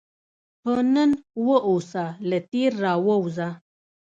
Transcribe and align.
په 0.61 0.73
نن 0.93 1.11
واوسه، 1.45 2.05
له 2.29 2.37
تېر 2.51 2.71
راووځه. 2.85 3.49